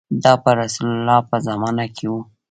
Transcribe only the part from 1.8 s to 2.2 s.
کې و.